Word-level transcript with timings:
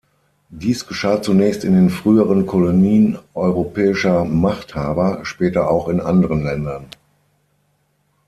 Dies 0.49 0.87
geschah 0.87 1.21
zunächst 1.21 1.63
in 1.63 1.75
den 1.75 1.91
früheren 1.91 2.47
Kolonien 2.47 3.19
europäischer 3.35 4.25
Machthaber, 4.25 5.19
später 5.25 5.69
auch 5.69 5.89
in 5.89 5.99
anderen 6.01 6.41
Ländern. 6.43 6.87